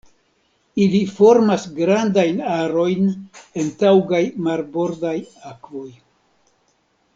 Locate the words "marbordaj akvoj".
4.49-5.89